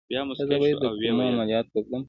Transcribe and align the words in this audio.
ایا 0.09 0.21
زه 0.37 0.43
باید 0.61 0.77
د 0.83 0.85
کولمو 0.99 1.31
عملیات 1.33 1.65
وکړم؟ 1.71 1.99